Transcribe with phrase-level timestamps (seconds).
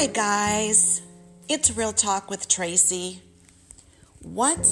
[0.00, 1.02] Hi, guys.
[1.48, 3.20] It's Real Talk with Tracy.
[4.22, 4.64] What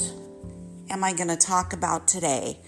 [0.88, 2.60] am I going to talk about today?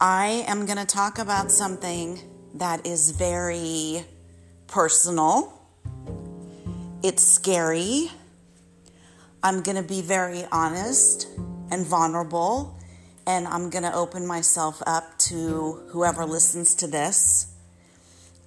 [0.00, 2.18] I am going to talk about something
[2.54, 4.06] that is very
[4.68, 5.52] personal,
[7.02, 8.10] it's scary.
[9.42, 11.28] I'm going to be very honest
[11.70, 12.80] and vulnerable,
[13.26, 17.54] and I'm going to open myself up to whoever listens to this.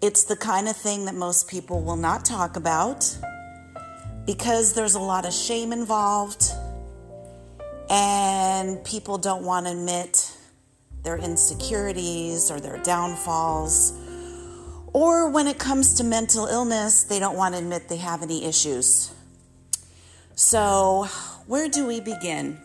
[0.01, 3.15] It's the kind of thing that most people will not talk about
[4.25, 6.51] because there's a lot of shame involved
[7.89, 10.35] and people don't want to admit
[11.03, 13.93] their insecurities or their downfalls.
[14.93, 18.45] Or when it comes to mental illness, they don't want to admit they have any
[18.45, 19.13] issues.
[20.35, 21.07] So,
[21.47, 22.59] where do we begin?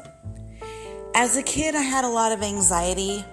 [1.15, 3.25] As a kid, I had a lot of anxiety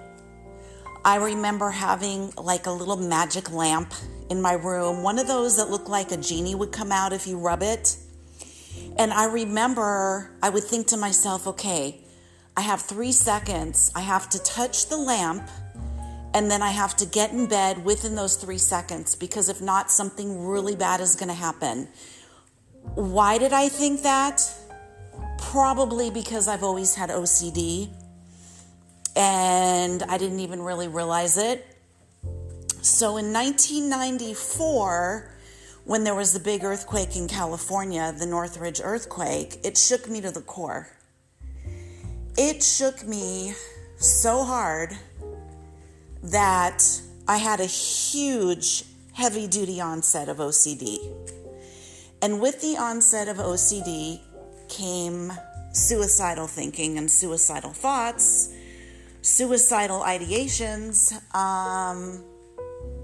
[1.06, 3.92] I remember having like a little magic lamp
[4.30, 7.26] in my room, one of those that looked like a genie would come out if
[7.26, 7.98] you rub it.
[8.96, 12.00] And I remember I would think to myself, okay,
[12.56, 13.92] I have three seconds.
[13.94, 15.48] I have to touch the lamp
[16.34, 19.90] and then I have to get in bed within those three seconds because if not,
[19.90, 21.88] something really bad is going to happen.
[22.94, 24.42] Why did I think that?
[25.38, 27.88] Probably because I've always had OCD
[29.16, 31.64] and I didn't even really realize it.
[32.82, 35.33] So in 1994,
[35.84, 40.30] when there was the big earthquake in California, the Northridge earthquake, it shook me to
[40.30, 40.88] the core.
[42.36, 43.54] It shook me
[43.96, 44.96] so hard
[46.22, 46.82] that
[47.28, 50.98] I had a huge, heavy duty onset of OCD.
[52.22, 54.20] And with the onset of OCD
[54.68, 55.32] came
[55.72, 58.54] suicidal thinking and suicidal thoughts
[59.24, 62.22] suicidal ideations, um,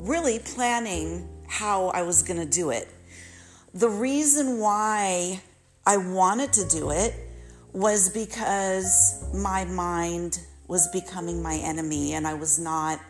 [0.00, 2.88] really planning how I was going to do it.
[3.74, 5.42] The reason why
[5.84, 7.12] I wanted to do it
[7.72, 10.38] was because my mind
[10.68, 13.00] was becoming my enemy and I was not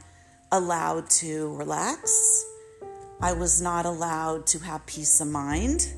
[0.51, 2.47] allowed to relax.
[3.21, 5.93] I was not allowed to have peace of mind.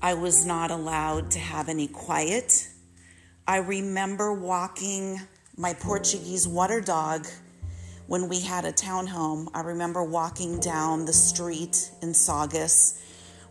[0.00, 2.66] I was not allowed to have any quiet.
[3.46, 5.20] I remember walking
[5.56, 7.26] my Portuguese water dog
[8.08, 9.48] when we had a townhome.
[9.54, 13.00] I remember walking down the street in Saugus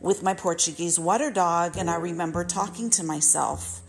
[0.01, 3.79] with my Portuguese water dog, and I remember talking to myself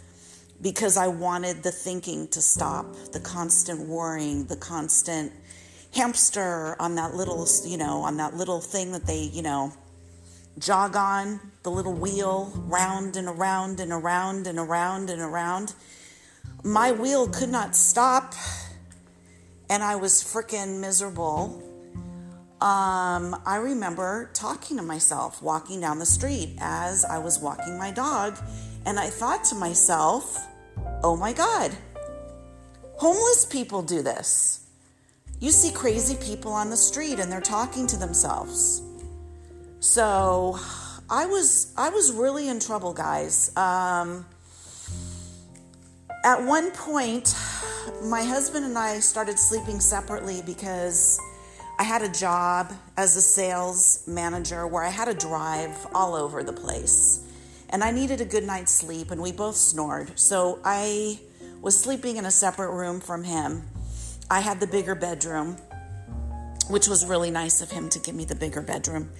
[0.62, 5.32] because I wanted the thinking to stop, the constant worrying, the constant
[5.94, 9.72] hamster on that little, you know, on that little thing that they, you know,
[10.58, 15.74] jog on, the little wheel, round and around and around and around and around
[16.64, 18.34] my wheel could not stop
[19.70, 21.62] and I was freaking miserable.
[22.60, 27.90] Um, I remember talking to myself walking down the street as I was walking my
[27.90, 28.38] dog,
[28.84, 30.38] and I thought to myself,
[31.02, 31.72] oh my God,
[32.96, 34.66] homeless people do this.
[35.40, 38.82] You see crazy people on the street and they're talking to themselves.
[39.78, 40.58] So
[41.08, 43.56] I was I was really in trouble, guys.
[43.56, 44.26] Um,
[46.24, 47.34] at one point,
[48.04, 51.20] my husband and I started sleeping separately because
[51.78, 56.42] I had a job as a sales manager where I had to drive all over
[56.42, 57.24] the place.
[57.70, 60.18] And I needed a good night's sleep, and we both snored.
[60.18, 61.20] So I
[61.60, 63.62] was sleeping in a separate room from him.
[64.30, 65.56] I had the bigger bedroom,
[66.68, 69.10] which was really nice of him to give me the bigger bedroom.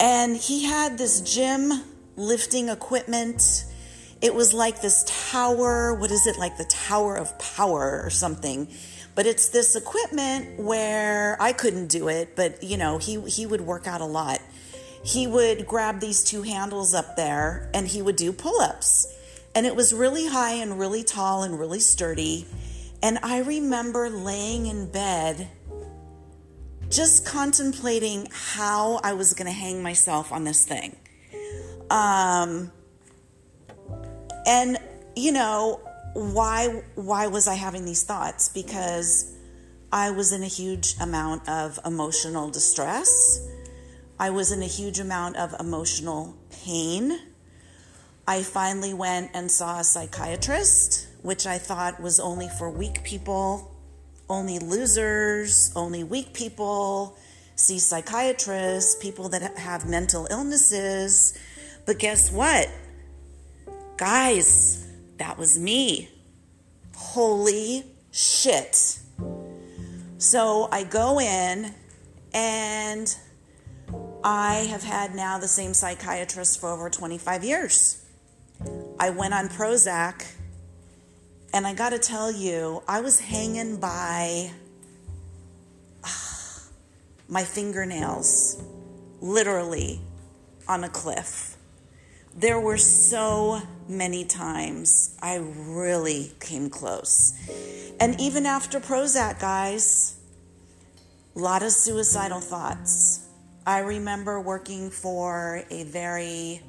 [0.00, 1.72] And he had this gym
[2.16, 3.64] lifting equipment
[4.24, 5.92] it was like this tower.
[5.92, 6.38] What is it?
[6.38, 8.68] Like the Tower of Power or something.
[9.14, 13.60] But it's this equipment where I couldn't do it, but you know, he, he would
[13.60, 14.40] work out a lot.
[15.04, 19.06] He would grab these two handles up there and he would do pull ups.
[19.54, 22.46] And it was really high and really tall and really sturdy.
[23.02, 25.48] And I remember laying in bed
[26.88, 30.96] just contemplating how I was going to hang myself on this thing.
[31.90, 32.72] Um,
[34.46, 34.78] and
[35.16, 35.80] you know,
[36.14, 38.48] why why was I having these thoughts?
[38.48, 39.32] Because
[39.92, 43.40] I was in a huge amount of emotional distress.
[44.18, 47.18] I was in a huge amount of emotional pain.
[48.26, 53.70] I finally went and saw a psychiatrist, which I thought was only for weak people,
[54.28, 57.18] only losers, only weak people
[57.56, 61.38] see psychiatrists, people that have mental illnesses.
[61.86, 62.68] But guess what?
[63.96, 64.88] Guys,
[65.18, 66.08] that was me.
[66.96, 68.98] Holy shit.
[70.18, 71.72] So I go in
[72.32, 73.16] and
[74.24, 78.04] I have had now the same psychiatrist for over 25 years.
[78.98, 80.26] I went on Prozac,
[81.52, 84.50] and I got to tell you, I was hanging by
[86.02, 86.62] ah,
[87.28, 88.60] my fingernails,
[89.20, 90.00] literally
[90.66, 91.56] on a cliff.
[92.34, 97.34] There were so many times I really came close.
[98.00, 100.16] And even after Prozac, guys,
[101.36, 103.20] a lot of suicidal thoughts.
[103.66, 106.60] I remember working for a very,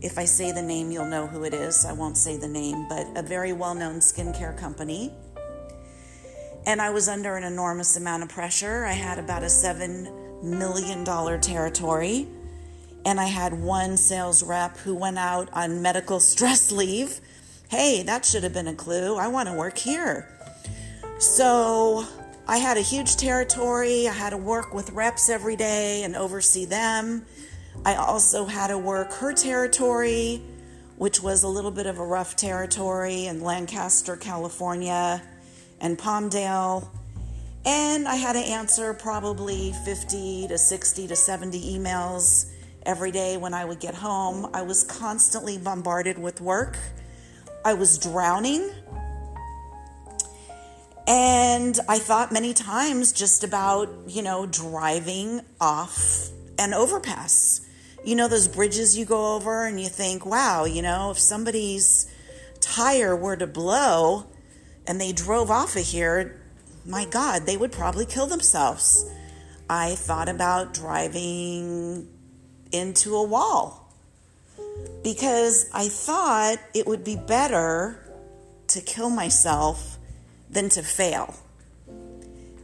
[0.00, 1.84] if I say the name, you'll know who it is.
[1.84, 5.12] I won't say the name, but a very well known skincare company
[6.66, 8.84] and I was under an enormous amount of pressure.
[8.84, 11.04] I had about a $7 million
[11.40, 12.28] territory,
[13.04, 17.20] and I had one sales rep who went out on medical stress leave.
[17.68, 19.16] Hey, that should have been a clue.
[19.16, 20.28] I want to work here.
[21.18, 22.04] So
[22.48, 24.08] I had a huge territory.
[24.08, 27.24] I had to work with reps every day and oversee them.
[27.84, 30.42] I also had to work her territory,
[30.96, 35.22] which was a little bit of a rough territory in Lancaster, California
[35.80, 36.88] and Palmdale.
[37.64, 42.49] And I had to answer probably 50 to 60 to 70 emails
[42.84, 44.50] every day when I would get home.
[44.54, 46.78] I was constantly bombarded with work.
[47.64, 48.70] I was drowning.
[51.06, 56.28] And I thought many times just about, you know, driving off
[56.58, 57.66] an overpass.
[58.04, 62.10] You know, those bridges you go over and you think, wow, you know, if somebody's
[62.60, 64.26] tire were to blow,
[64.86, 66.40] and they drove off of here,
[66.86, 69.08] my God, they would probably kill themselves.
[69.68, 72.08] I thought about driving
[72.72, 73.92] into a wall
[75.02, 77.98] because I thought it would be better
[78.68, 79.98] to kill myself
[80.48, 81.34] than to fail.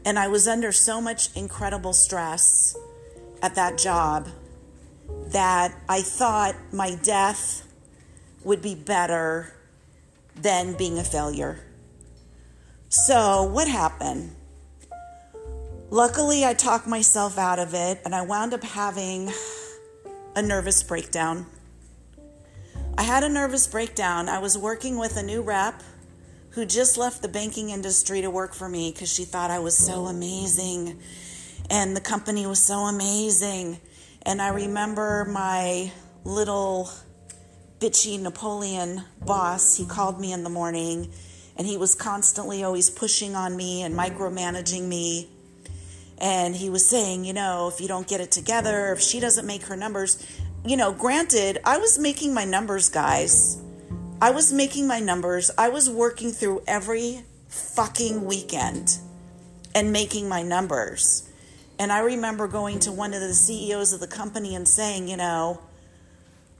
[0.04, 2.76] And I was under so much incredible stress
[3.42, 4.28] at that job
[5.28, 7.66] that I thought my death
[8.44, 9.52] would be better
[10.36, 11.60] than being a failure.
[12.88, 14.36] So, what happened?
[15.90, 19.32] Luckily, I talked myself out of it and I wound up having
[20.36, 21.46] a nervous breakdown.
[22.98, 24.28] I had a nervous breakdown.
[24.28, 25.82] I was working with a new rep
[26.50, 29.74] who just left the banking industry to work for me because she thought I was
[29.74, 31.00] so amazing
[31.70, 33.78] and the company was so amazing.
[34.26, 35.90] And I remember my
[36.24, 36.90] little
[37.80, 41.10] bitchy Napoleon boss, he called me in the morning
[41.56, 45.30] and he was constantly always pushing on me and micromanaging me.
[46.18, 49.46] And he was saying, you know, if you don't get it together, if she doesn't
[49.46, 50.24] make her numbers,
[50.64, 53.60] you know, granted, I was making my numbers, guys.
[54.20, 55.50] I was making my numbers.
[55.58, 58.98] I was working through every fucking weekend
[59.74, 61.30] and making my numbers.
[61.78, 65.18] And I remember going to one of the CEOs of the company and saying, you
[65.18, 65.60] know,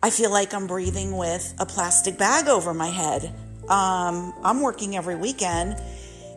[0.03, 3.35] I feel like I'm breathing with a plastic bag over my head.
[3.69, 5.81] Um, I'm working every weekend.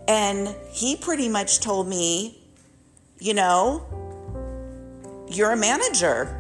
[0.08, 2.39] And he pretty much told me,
[3.20, 3.86] you know,
[5.30, 6.36] you're a manager.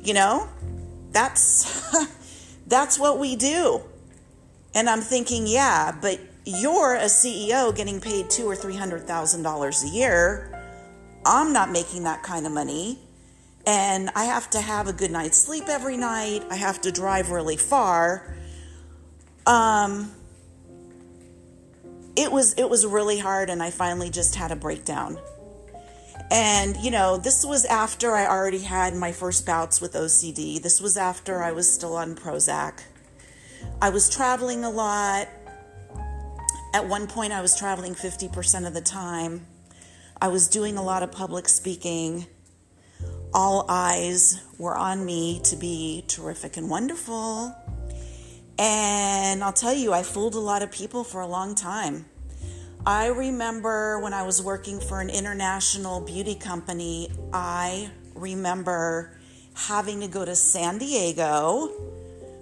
[0.00, 0.48] You know,
[1.12, 1.96] that's
[2.66, 3.82] that's what we do.
[4.74, 9.42] And I'm thinking, yeah, but you're a CEO getting paid two or three hundred thousand
[9.42, 10.50] dollars a year.
[11.24, 12.98] I'm not making that kind of money.
[13.66, 16.44] And I have to have a good night's sleep every night.
[16.50, 18.30] I have to drive really far
[19.46, 20.10] um
[22.16, 25.18] it was it was really hard and I finally just had a breakdown.
[26.30, 30.62] And you know, this was after I already had my first bouts with OCD.
[30.62, 32.80] This was after I was still on Prozac.
[33.80, 35.28] I was traveling a lot.
[36.72, 39.46] At one point I was traveling 50% of the time.
[40.20, 42.26] I was doing a lot of public speaking.
[43.32, 47.54] All eyes were on me to be terrific and wonderful.
[48.58, 52.06] And I'll tell you, I fooled a lot of people for a long time.
[52.86, 59.16] I remember when I was working for an international beauty company, I remember
[59.54, 61.70] having to go to San Diego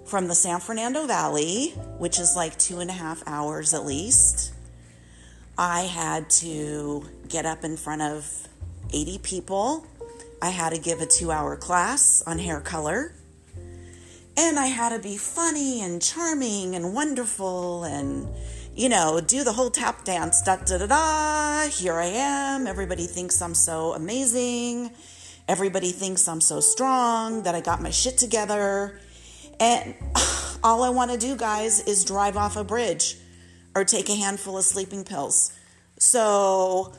[0.05, 4.53] from the San Fernando Valley, which is like two and a half hours at least.
[5.57, 8.47] I had to get up in front of
[8.91, 9.87] 80 people.
[10.41, 13.13] I had to give a two hour class on hair color.
[14.37, 18.27] And I had to be funny and charming and wonderful and,
[18.75, 20.41] you know, do the whole tap dance.
[20.41, 21.69] Da da da da.
[21.69, 22.67] Here I am.
[22.67, 24.91] Everybody thinks I'm so amazing.
[25.47, 28.99] Everybody thinks I'm so strong that I got my shit together.
[29.59, 29.95] And
[30.63, 33.17] all I want to do, guys, is drive off a bridge
[33.75, 35.51] or take a handful of sleeping pills.
[35.99, 36.93] So,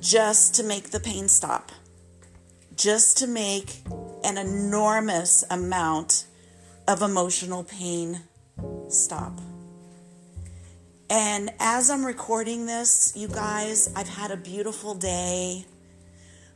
[0.00, 1.72] just to make the pain stop.
[2.76, 3.82] just to make
[4.24, 6.26] an enormous amount
[6.86, 8.20] of emotional pain
[8.88, 9.40] stop.
[11.10, 15.64] And as I'm recording this, you guys, I've had a beautiful day.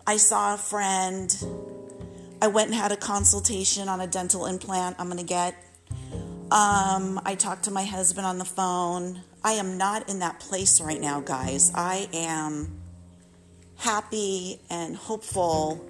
[0.07, 1.37] I saw a friend.
[2.41, 5.55] I went and had a consultation on a dental implant I'm going to get.
[6.51, 9.21] Um, I talked to my husband on the phone.
[9.45, 11.71] I am not in that place right now, guys.
[11.75, 12.81] I am
[13.77, 15.85] happy and hopeful,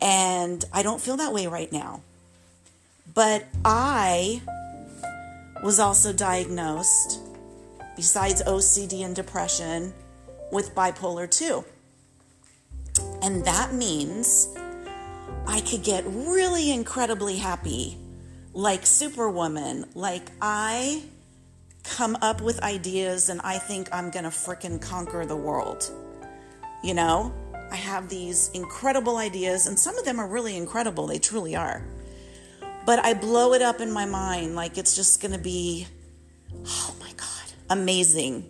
[0.00, 2.02] and I don't feel that way right now.
[3.16, 4.42] But I
[5.62, 7.18] was also diagnosed,
[7.96, 9.94] besides OCD and depression,
[10.52, 11.64] with bipolar 2.
[13.22, 14.54] And that means
[15.46, 17.96] I could get really incredibly happy,
[18.52, 21.02] like Superwoman, like I
[21.84, 25.90] come up with ideas and I think I'm gonna fricking conquer the world.
[26.84, 27.32] You know,
[27.72, 31.82] I have these incredible ideas, and some of them are really incredible, they truly are.
[32.86, 35.88] But I blow it up in my mind like it's just gonna be,
[36.64, 38.48] oh my God, amazing.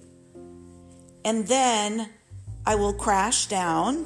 [1.24, 2.10] And then
[2.66, 4.04] I will crash down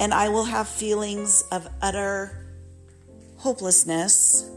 [0.00, 2.46] and I will have feelings of utter
[3.36, 4.50] hopelessness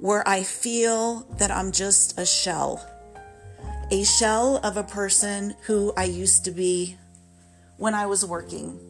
[0.00, 2.84] where I feel that I'm just a shell.
[3.92, 6.96] A shell of a person who I used to be
[7.76, 8.80] when I was working.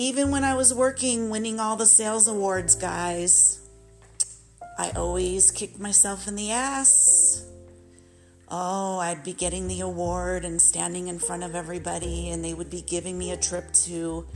[0.00, 3.60] Even when I was working, winning all the sales awards, guys,
[4.78, 7.44] I always kicked myself in the ass.
[8.48, 12.70] Oh, I'd be getting the award and standing in front of everybody, and they would
[12.70, 14.26] be giving me a trip to,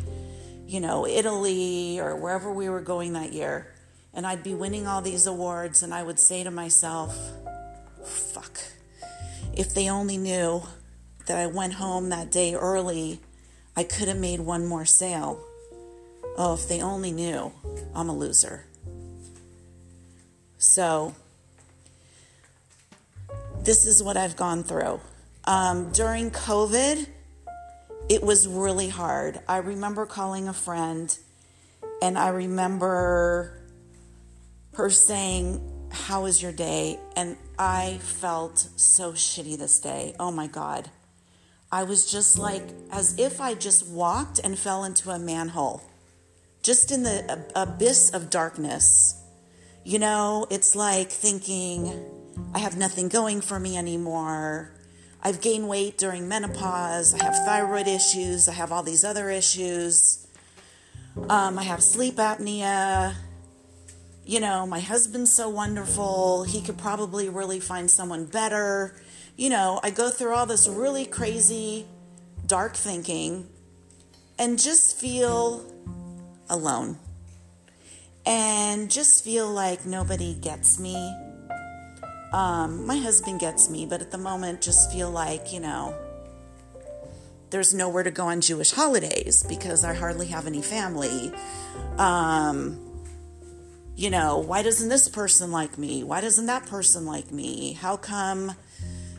[0.67, 3.73] you know, Italy or wherever we were going that year.
[4.13, 7.19] And I'd be winning all these awards, and I would say to myself,
[8.05, 8.59] fuck,
[9.55, 10.63] if they only knew
[11.25, 13.21] that I went home that day early,
[13.75, 15.43] I could have made one more sale.
[16.37, 17.53] Oh, if they only knew,
[17.95, 18.65] I'm a loser.
[20.59, 21.15] So,
[23.63, 25.01] this is what I've gone through.
[25.45, 27.07] Um, during COVID,
[28.09, 29.41] it was really hard.
[29.49, 31.17] I remember calling a friend,
[32.03, 33.59] and I remember
[34.75, 36.99] her saying, How was your day?
[37.17, 40.15] And I felt so shitty this day.
[40.19, 40.91] Oh my God.
[41.71, 42.63] I was just like,
[42.93, 45.83] as if I just walked and fell into a manhole,
[46.65, 49.23] just in the abyss of darkness.
[49.85, 51.93] You know, it's like thinking,
[52.55, 54.73] I have nothing going for me anymore.
[55.23, 57.15] I've gained weight during menopause.
[57.15, 58.49] I have thyroid issues.
[58.49, 60.27] I have all these other issues.
[61.29, 63.15] Um, I have sleep apnea.
[64.25, 66.45] You know, my husband's so wonderful.
[66.45, 68.97] He could probably really find someone better.
[69.37, 71.85] You know, I go through all this really crazy,
[72.47, 73.49] dark thinking
[74.39, 75.65] and just feel
[76.49, 76.99] alone.
[78.27, 81.15] And just feel like nobody gets me
[82.35, 85.95] um, my husband gets me, but at the moment, just feel like, you know,
[87.51, 91.33] there's nowhere to go on Jewish holidays because I hardly have any family.
[91.97, 92.81] Um,
[93.95, 96.03] you know, why doesn't this person like me?
[96.03, 97.75] Why doesn't that person like me?
[97.75, 98.57] How come,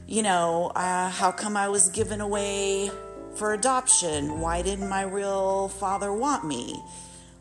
[0.05, 2.91] you know, uh, how come I was given away
[3.37, 4.41] for adoption?
[4.41, 6.83] Why didn't my real father want me?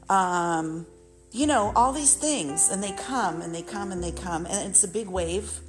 [0.08, 0.86] Um,
[1.32, 4.68] you know, all these things, and they come and they come and they come, and
[4.68, 5.60] it's a big wave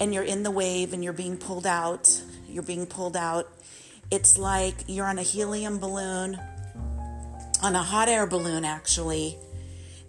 [0.00, 2.22] and you're in the wave and you're being pulled out.
[2.48, 3.48] You're being pulled out.
[4.10, 6.40] It's like you're on a helium balloon,
[7.62, 9.36] on a hot air balloon, actually,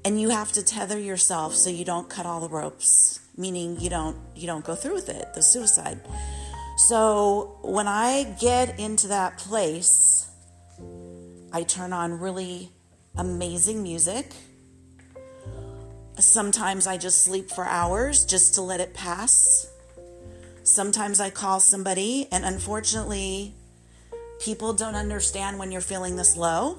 [0.03, 3.89] and you have to tether yourself so you don't cut all the ropes, meaning you
[3.89, 6.00] don't you don't go through with it, the suicide.
[6.77, 10.27] So when I get into that place,
[11.53, 12.71] I turn on really
[13.15, 14.32] amazing music.
[16.18, 19.68] Sometimes I just sleep for hours just to let it pass.
[20.63, 23.56] Sometimes I call somebody, and unfortunately,
[24.39, 26.77] people don't understand when you're feeling this low.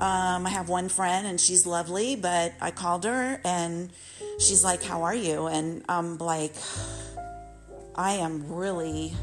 [0.00, 3.90] Um, I have one friend, and she's lovely, but I called her, and
[4.38, 5.46] she's like, How are you?
[5.46, 6.54] And I'm like,
[7.94, 9.14] I am really.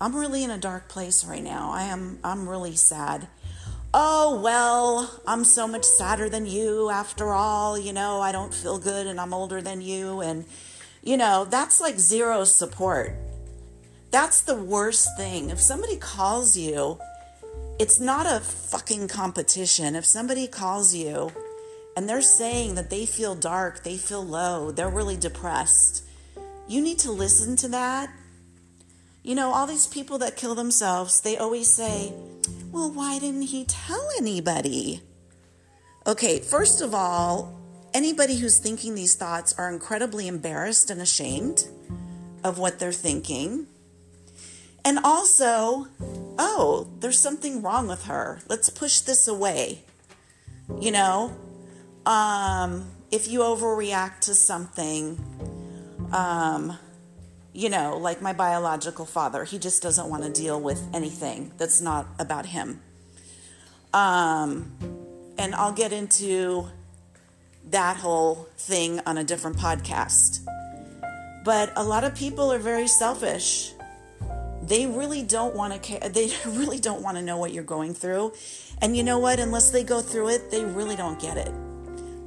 [0.00, 1.72] I'm really in a dark place right now.
[1.72, 3.26] I am I'm really sad.
[3.94, 7.78] Oh, well, I'm so much sadder than you after all.
[7.78, 10.44] You know, I don't feel good and I'm older than you and
[11.02, 13.14] you know, that's like zero support.
[14.10, 15.50] That's the worst thing.
[15.50, 16.98] If somebody calls you,
[17.78, 19.94] it's not a fucking competition.
[19.94, 21.30] If somebody calls you
[21.96, 26.04] and they're saying that they feel dark, they feel low, they're really depressed,
[26.66, 28.10] you need to listen to that.
[29.22, 32.12] You know, all these people that kill themselves, they always say,
[32.78, 35.02] well, why didn't he tell anybody?
[36.06, 37.58] Okay, first of all,
[37.92, 41.66] anybody who's thinking these thoughts are incredibly embarrassed and ashamed
[42.44, 43.66] of what they're thinking.
[44.84, 45.88] And also,
[46.38, 48.42] oh, there's something wrong with her.
[48.48, 49.82] Let's push this away.
[50.80, 51.36] You know,
[52.06, 55.18] um, if you overreact to something,
[56.12, 56.78] um,
[57.52, 61.80] you know, like my biological father, he just doesn't want to deal with anything that's
[61.80, 62.80] not about him.
[63.92, 64.72] Um,
[65.38, 66.68] and I'll get into
[67.70, 70.44] that whole thing on a different podcast.
[71.44, 73.72] But a lot of people are very selfish.
[74.62, 76.08] They really don't want to care.
[76.08, 78.34] They really don't want to know what you're going through.
[78.80, 79.40] And you know what?
[79.40, 81.50] Unless they go through it, they really don't get it.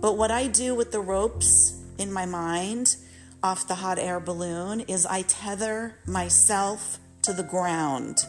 [0.01, 2.96] But what I do with the ropes in my mind
[3.43, 8.25] off the hot air balloon is I tether myself to the ground.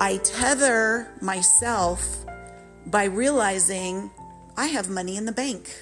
[0.00, 2.24] I tether myself
[2.86, 4.10] by realizing
[4.56, 5.74] I have money in the bank.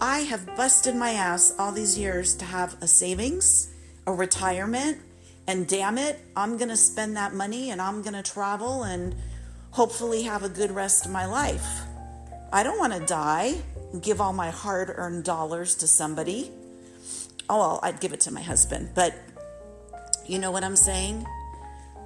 [0.00, 3.72] I have busted my ass all these years to have a savings,
[4.06, 4.98] a retirement,
[5.46, 9.14] and damn it, I'm going to spend that money and I'm going to travel and
[9.70, 11.82] hopefully have a good rest of my life.
[12.52, 13.54] I don't want to die
[13.92, 16.50] and give all my hard earned dollars to somebody.
[17.48, 19.14] Oh, well, I'd give it to my husband, but
[20.26, 21.26] you know what I'm saying?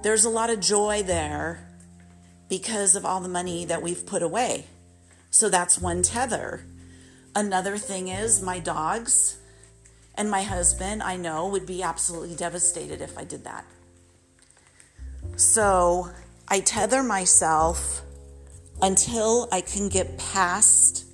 [0.01, 1.65] There's a lot of joy there
[2.49, 4.65] because of all the money that we've put away.
[5.29, 6.65] So that's one tether.
[7.35, 9.37] Another thing is my dogs
[10.15, 13.65] and my husband, I know, would be absolutely devastated if I did that.
[15.37, 16.09] So
[16.47, 18.01] I tether myself
[18.81, 21.05] until I can get past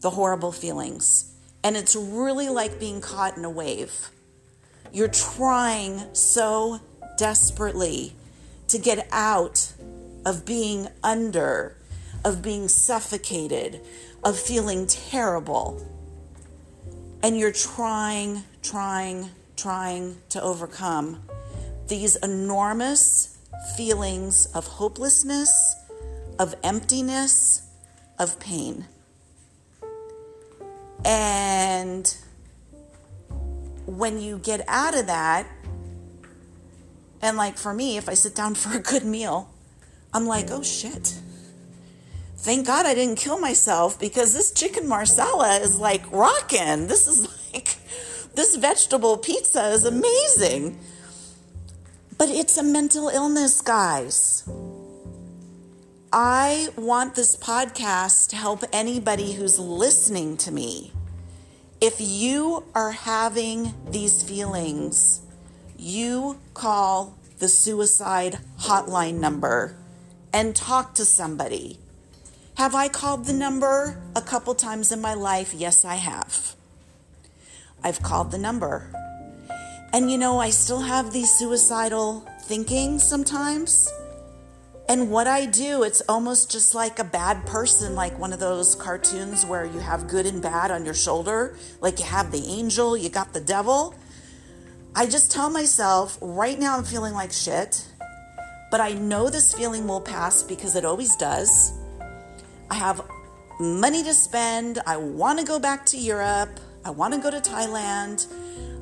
[0.00, 1.35] the horrible feelings.
[1.66, 4.10] And it's really like being caught in a wave.
[4.92, 6.78] You're trying so
[7.18, 8.14] desperately
[8.68, 9.72] to get out
[10.24, 11.76] of being under,
[12.24, 13.80] of being suffocated,
[14.22, 15.84] of feeling terrible.
[17.20, 21.24] And you're trying, trying, trying to overcome
[21.88, 23.38] these enormous
[23.76, 25.74] feelings of hopelessness,
[26.38, 27.66] of emptiness,
[28.20, 28.86] of pain.
[31.06, 32.12] And
[33.86, 35.46] when you get out of that,
[37.22, 39.48] and like for me, if I sit down for a good meal,
[40.12, 41.14] I'm like, oh shit.
[42.38, 46.88] Thank God I didn't kill myself because this chicken marsala is like rocking.
[46.88, 47.76] This is like,
[48.34, 50.78] this vegetable pizza is amazing.
[52.18, 54.48] But it's a mental illness, guys.
[56.12, 60.92] I want this podcast to help anybody who's listening to me.
[61.86, 65.20] If you are having these feelings,
[65.78, 69.76] you call the suicide hotline number
[70.32, 71.78] and talk to somebody.
[72.56, 75.54] Have I called the number a couple times in my life?
[75.54, 76.56] Yes, I have.
[77.84, 78.90] I've called the number.
[79.92, 83.88] And you know, I still have these suicidal thinking sometimes.
[84.88, 88.76] And what I do, it's almost just like a bad person, like one of those
[88.76, 91.56] cartoons where you have good and bad on your shoulder.
[91.80, 93.94] Like you have the angel, you got the devil.
[94.94, 97.84] I just tell myself, right now I'm feeling like shit.
[98.70, 101.72] But I know this feeling will pass because it always does.
[102.70, 103.00] I have
[103.58, 104.78] money to spend.
[104.86, 106.60] I want to go back to Europe.
[106.84, 108.26] I want to go to Thailand.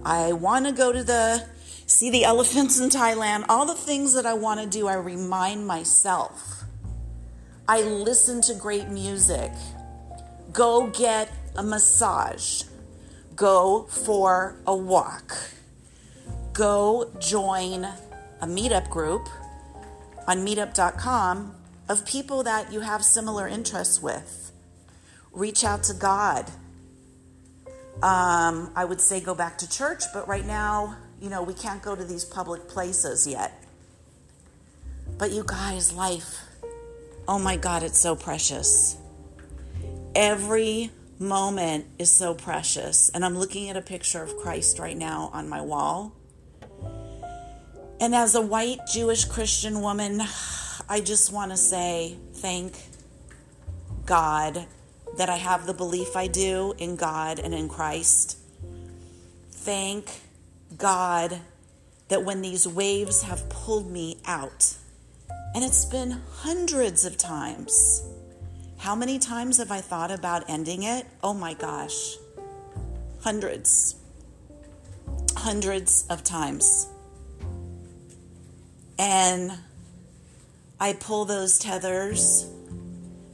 [0.05, 1.47] I want to go to the
[1.87, 3.45] see the elephants in Thailand.
[3.49, 6.65] All the things that I want to do, I remind myself.
[7.69, 9.51] I listen to great music.
[10.53, 12.65] Go get a massage.
[13.35, 15.35] Go for a walk.
[16.53, 19.29] Go join a meetup group
[20.27, 21.55] on meetup.com
[21.89, 24.53] of people that you have similar interests with.
[25.33, 26.51] Reach out to God.
[28.03, 31.81] Um, I would say go back to church, but right now, you know, we can't
[31.81, 33.65] go to these public places yet.
[35.17, 36.39] But you guys, life,
[37.27, 38.99] oh my God, it's so precious.
[40.15, 43.09] Every moment is so precious.
[43.09, 46.13] And I'm looking at a picture of Christ right now on my wall.
[48.01, 50.21] And as a white Jewish Christian woman,
[50.91, 52.75] I just want to say thank
[54.05, 54.67] God
[55.17, 58.37] that I have the belief I do in God and in Christ.
[59.49, 60.11] Thank
[60.77, 61.41] God
[62.09, 64.75] that when these waves have pulled me out,
[65.55, 68.03] and it's been hundreds of times.
[68.79, 71.07] How many times have I thought about ending it?
[71.23, 72.17] Oh my gosh.
[73.23, 73.97] Hundreds.
[75.37, 76.89] Hundreds of times.
[78.99, 79.53] And
[80.79, 82.47] I pull those tethers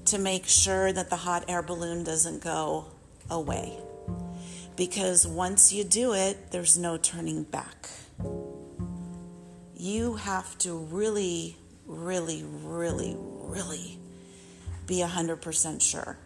[0.06, 2.86] to make sure that the hot air balloon doesn't go
[3.28, 3.78] away.
[4.80, 7.90] Because once you do it, there's no turning back.
[9.76, 13.98] You have to really, really, really, really
[14.86, 16.16] be 100% sure.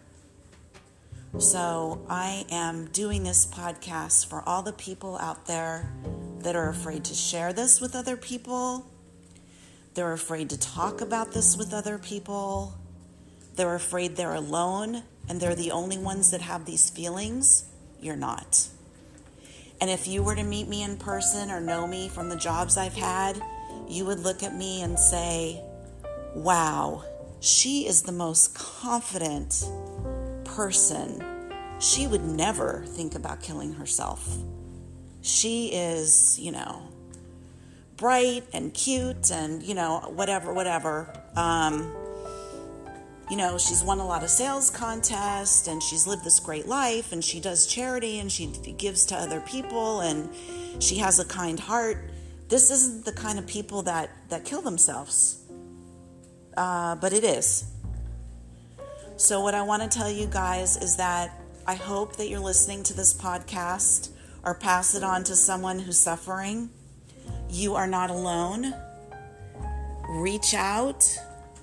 [1.37, 5.91] So, I am doing this podcast for all the people out there
[6.39, 8.89] that are afraid to share this with other people.
[9.95, 12.73] They're afraid to talk about this with other people.
[13.57, 17.65] They're afraid they're alone and they're the only ones that have these feelings.
[18.05, 18.67] You're not.
[19.81, 22.77] And if you were to meet me in person or know me from the jobs
[22.77, 23.41] I've had,
[23.89, 25.59] you would look at me and say,
[26.35, 27.03] wow,
[27.39, 29.67] she is the most confident
[30.43, 31.23] person.
[31.79, 34.37] She would never think about killing herself.
[35.23, 36.83] She is, you know,
[37.97, 41.11] bright and cute and, you know, whatever, whatever.
[41.35, 41.91] Um,
[43.29, 47.11] you know, she's won a lot of sales contests and she's lived this great life
[47.11, 50.29] and she does charity and she gives to other people and
[50.79, 52.11] she has a kind heart.
[52.49, 55.41] This isn't the kind of people that, that kill themselves,
[56.55, 57.65] uh, but it is.
[59.17, 62.83] So, what I want to tell you guys is that I hope that you're listening
[62.83, 64.09] to this podcast
[64.43, 66.69] or pass it on to someone who's suffering.
[67.49, 68.73] You are not alone.
[70.07, 71.03] Reach out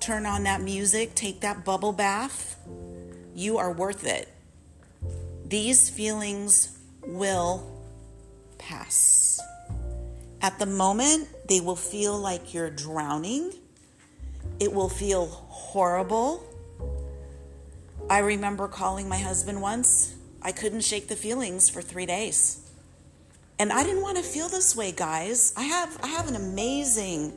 [0.03, 2.57] turn on that music, take that bubble bath.
[3.35, 4.29] You are worth it.
[5.47, 7.71] These feelings will
[8.59, 9.41] pass.
[10.41, 13.53] At the moment, they will feel like you're drowning.
[14.59, 16.43] It will feel horrible.
[18.11, 20.15] I remember calling my husband once.
[20.43, 22.59] I couldn't shake the feelings for three days.
[23.59, 25.55] And I didn't want to feel this way, guys.
[25.57, 27.33] I have I have an amazing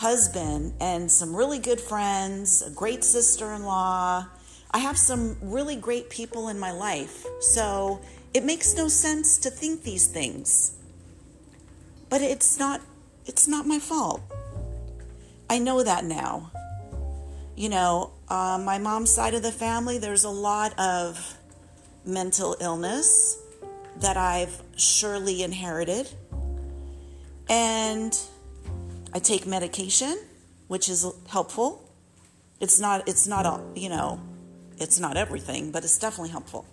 [0.00, 4.26] husband and some really good friends, a great sister in law.
[4.70, 7.26] I have some really great people in my life.
[7.40, 8.00] So
[8.32, 10.72] it makes no sense to think these things.
[12.08, 12.80] But it's not
[13.26, 14.22] it's not my fault.
[15.50, 16.50] I know that now.
[17.54, 21.36] You know, uh, my mom's side of the family, there's a lot of
[22.06, 23.36] mental illness
[23.98, 26.08] that I've surely inherited.
[27.50, 28.18] And
[29.12, 30.18] I take medication,
[30.68, 31.90] which is helpful.
[32.60, 34.20] It's not it's not a, you know,
[34.78, 36.66] it's not everything, but it's definitely helpful.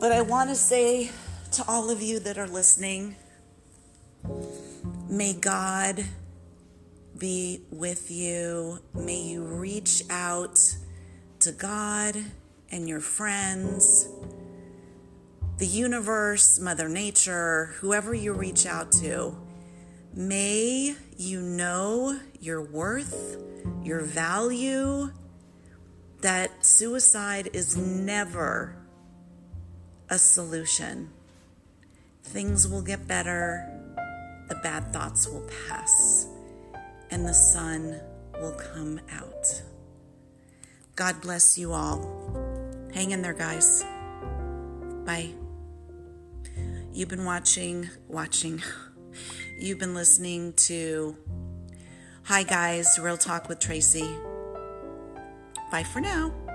[0.00, 1.10] But I want to say
[1.52, 3.16] to all of you that are listening,
[5.08, 6.04] may God
[7.18, 8.80] be with you.
[8.94, 10.58] May you reach out
[11.40, 12.16] to God
[12.70, 14.08] and your friends,
[15.58, 19.36] the universe, Mother Nature, whoever you reach out to.
[20.18, 23.36] May you know your worth,
[23.82, 25.12] your value,
[26.22, 28.74] that suicide is never
[30.08, 31.10] a solution.
[32.24, 33.68] Things will get better,
[34.48, 36.26] the bad thoughts will pass,
[37.10, 38.00] and the sun
[38.40, 39.62] will come out.
[40.94, 42.00] God bless you all.
[42.94, 43.84] Hang in there, guys.
[45.04, 45.34] Bye.
[46.94, 48.62] You've been watching, watching.
[49.58, 51.16] You've been listening to
[52.24, 54.06] Hi Guys, Real Talk with Tracy.
[55.70, 56.45] Bye for now.